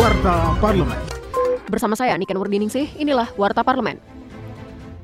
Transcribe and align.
Warta 0.00 0.56
Parlemen. 0.64 0.96
Bersama 1.68 1.92
saya 1.92 2.16
Niken 2.16 2.40
Wardiningsih, 2.40 2.88
inilah 2.96 3.28
Warta 3.36 3.60
Parlemen. 3.60 4.00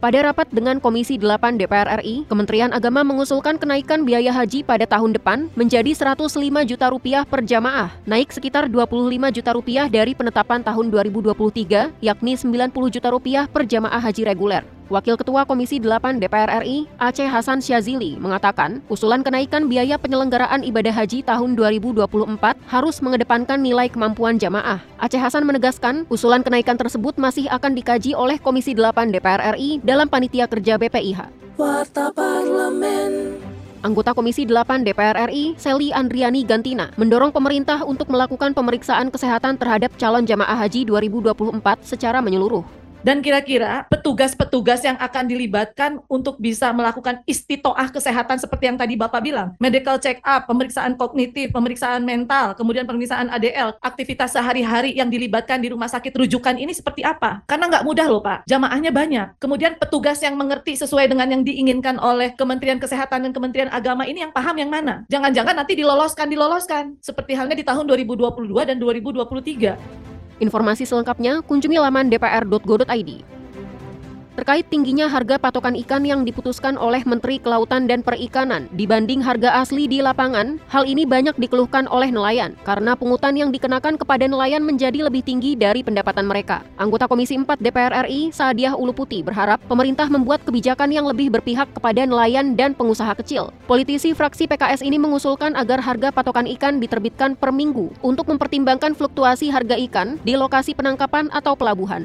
Pada 0.00 0.24
rapat 0.24 0.48
dengan 0.48 0.80
Komisi 0.80 1.21
8 1.21 1.61
DPR 1.61 2.00
RI, 2.00 2.24
Kementerian 2.24 2.72
Agama 2.72 3.04
mengusulkan 3.04 3.61
kenaikan 3.61 4.09
biaya 4.09 4.32
haji 4.32 4.64
pada 4.64 4.88
tahun 4.88 5.12
depan 5.12 5.53
menjadi 5.53 5.93
105 5.93 6.40
juta 6.64 6.88
rupiah 6.88 7.29
per 7.29 7.45
jamaah, 7.45 7.93
naik 8.09 8.32
sekitar 8.32 8.72
25 8.72 9.36
juta 9.36 9.52
rupiah 9.52 9.84
dari 9.84 10.16
penetapan 10.16 10.64
tahun 10.64 10.88
2023, 10.88 11.92
yakni 12.00 12.32
90 12.32 12.72
juta 12.88 13.12
rupiah 13.12 13.44
per 13.44 13.68
jamaah 13.68 14.00
haji 14.00 14.24
reguler. 14.24 14.64
Wakil 14.87 15.18
Ketua 15.18 15.43
Komisi 15.43 15.82
8 15.82 16.23
DPR 16.23 16.62
RI, 16.62 16.87
Aceh 17.02 17.27
Hasan 17.27 17.59
Syazili, 17.59 18.14
mengatakan 18.23 18.87
usulan 18.87 19.27
kenaikan 19.27 19.66
biaya 19.66 19.98
penyelenggaraan 19.98 20.62
ibadah 20.62 20.95
haji 20.95 21.27
tahun 21.27 21.59
2024 21.59 22.07
harus 22.70 22.96
mengedepankan 23.02 23.59
nilai 23.59 23.91
kemampuan 23.91 24.38
jamaah. 24.38 24.79
Aceh 25.02 25.19
Hasan 25.19 25.43
menegaskan 25.43 26.07
usulan 26.07 26.46
kenaikan 26.46 26.79
tersebut 26.79 27.19
masih 27.19 27.51
akan 27.51 27.74
dikaji 27.74 28.15
oleh 28.15 28.38
Komisi 28.38 28.79
8 28.79 29.10
DPR 29.10 29.59
RI 29.59 29.83
dalam 29.83 30.07
panitia 30.07 30.46
kerja 30.46 30.79
BPIH. 30.79 31.34
Warta 31.59 32.15
Parlemen. 32.15 33.43
Anggota 33.82 34.15
Komisi 34.15 34.46
8 34.46 34.87
DPR 34.87 35.18
RI, 35.27 35.59
Seli 35.59 35.91
Andriani 35.91 36.46
Gantina, 36.46 36.95
mendorong 36.95 37.34
pemerintah 37.34 37.82
untuk 37.82 38.07
melakukan 38.07 38.55
pemeriksaan 38.55 39.10
kesehatan 39.10 39.59
terhadap 39.59 39.98
calon 39.98 40.23
jamaah 40.23 40.55
haji 40.62 40.87
2024 40.87 41.82
secara 41.82 42.23
menyeluruh. 42.23 42.85
Dan 43.06 43.23
kira-kira 43.23 43.87
petugas-petugas 43.87 44.83
yang 44.83 44.98
akan 44.98 45.30
dilibatkan 45.30 46.02
untuk 46.10 46.42
bisa 46.42 46.74
melakukan 46.74 47.23
istitoah 47.23 47.87
kesehatan 47.95 48.42
seperti 48.42 48.66
yang 48.66 48.74
tadi 48.74 48.98
Bapak 48.98 49.23
bilang. 49.23 49.55
Medical 49.62 50.02
check 50.02 50.19
up, 50.27 50.51
pemeriksaan 50.51 50.98
kognitif, 50.98 51.55
pemeriksaan 51.55 52.02
mental, 52.02 52.59
kemudian 52.59 52.82
pemeriksaan 52.82 53.30
ADL, 53.30 53.79
aktivitas 53.79 54.34
sehari-hari 54.34 54.98
yang 54.98 55.06
dilibatkan 55.06 55.62
di 55.62 55.70
rumah 55.70 55.87
sakit 55.87 56.19
rujukan 56.19 56.59
ini 56.59 56.74
seperti 56.74 57.07
apa? 57.07 57.46
Karena 57.46 57.71
nggak 57.71 57.87
mudah 57.87 58.07
loh 58.10 58.18
Pak, 58.27 58.43
jamaahnya 58.51 58.90
banyak. 58.90 59.38
Kemudian 59.38 59.79
petugas 59.79 60.18
yang 60.27 60.34
mengerti 60.34 60.74
sesuai 60.74 61.07
dengan 61.07 61.30
yang 61.30 61.46
diinginkan 61.46 62.02
oleh 62.02 62.34
Kementerian 62.34 62.82
Kesehatan 62.82 63.23
dan 63.23 63.30
Kementerian 63.30 63.71
Agama 63.71 64.03
ini 64.03 64.27
yang 64.27 64.34
paham 64.34 64.59
yang 64.59 64.66
mana? 64.75 65.06
Jangan-jangan 65.06 65.54
nanti 65.54 65.78
diloloskan, 65.78 66.27
diloloskan. 66.27 66.99
Seperti 66.99 67.38
halnya 67.38 67.54
di 67.54 67.62
tahun 67.62 67.87
2022 67.87 68.50
dan 68.66 68.82
2023. 68.82 70.06
Informasi 70.38 70.84
selengkapnya 70.84 71.41
kunjungi 71.44 71.81
laman 71.81 72.12
dpr.go.id. 72.12 73.35
Terkait 74.37 74.69
tingginya 74.69 75.09
harga 75.09 75.41
patokan 75.41 75.72
ikan 75.81 76.04
yang 76.04 76.20
diputuskan 76.20 76.76
oleh 76.76 77.00
Menteri 77.09 77.41
Kelautan 77.41 77.88
dan 77.88 78.04
Perikanan 78.04 78.69
dibanding 78.76 79.25
harga 79.25 79.65
asli 79.65 79.88
di 79.88 80.04
lapangan, 80.04 80.60
hal 80.69 80.84
ini 80.84 81.09
banyak 81.09 81.32
dikeluhkan 81.41 81.88
oleh 81.88 82.12
nelayan 82.12 82.53
karena 82.60 82.93
pungutan 82.93 83.32
yang 83.32 83.48
dikenakan 83.48 83.97
kepada 83.97 84.28
nelayan 84.28 84.60
menjadi 84.60 85.09
lebih 85.09 85.25
tinggi 85.25 85.56
dari 85.56 85.81
pendapatan 85.81 86.28
mereka. 86.28 86.60
Anggota 86.76 87.09
Komisi 87.09 87.41
4 87.41 87.48
DPR 87.65 88.04
RI, 88.04 88.28
Saadiah 88.28 88.76
Uluputi, 88.76 89.25
berharap 89.25 89.56
pemerintah 89.72 90.04
membuat 90.12 90.44
kebijakan 90.44 90.93
yang 90.93 91.09
lebih 91.09 91.32
berpihak 91.32 91.72
kepada 91.72 92.04
nelayan 92.04 92.53
dan 92.53 92.76
pengusaha 92.76 93.16
kecil. 93.16 93.56
Politisi 93.65 94.12
fraksi 94.12 94.44
PKS 94.44 94.84
ini 94.84 95.00
mengusulkan 95.00 95.56
agar 95.56 95.81
harga 95.81 96.12
patokan 96.12 96.44
ikan 96.60 96.76
diterbitkan 96.76 97.41
per 97.41 97.56
minggu 97.56 97.88
untuk 98.04 98.28
mempertimbangkan 98.28 98.93
fluktuasi 98.93 99.48
harga 99.48 99.81
ikan 99.88 100.21
di 100.28 100.37
lokasi 100.37 100.76
penangkapan 100.76 101.32
atau 101.32 101.56
pelabuhan. 101.56 102.04